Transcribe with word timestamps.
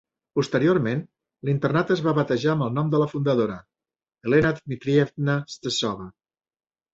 Posteriorment 0.37 1.01
l'internat 1.49 1.93
es 1.95 2.01
va 2.07 2.13
batejar 2.19 2.49
amb 2.53 2.65
el 2.67 2.73
nom 2.77 2.89
de 2.95 3.01
la 3.03 3.09
fundadora 3.11 3.59
Elena 4.31 4.55
Dmitrievna 4.63 5.37
Stasova. 5.59 6.11